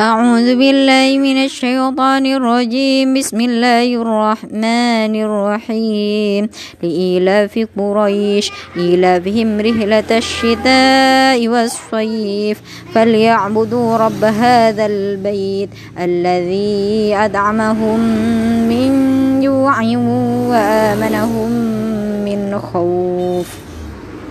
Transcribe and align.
أعوذ 0.00 0.56
بالله 0.56 1.18
من 1.18 1.44
الشيطان 1.44 2.26
الرجيم. 2.26 3.14
بسم 3.14 3.40
الله 3.40 3.88
الرحمن 4.02 5.12
الرحيم. 5.12 6.48
لإيلاف 6.82 7.66
قريش 7.76 8.50
إيلافهم 8.76 9.60
رحلة 9.60 10.10
الشتاء 10.10 11.48
والصيف. 11.48 12.58
فليعبدوا 12.94 13.96
رب 13.96 14.24
هذا 14.24 14.86
البيت 14.86 15.68
الذي 16.00 17.14
أدعمهم 17.16 18.00
من 18.68 18.90
جوع 19.44 19.76
وآمنهم 20.48 21.50
من 22.24 22.58
خوف. 22.58 23.71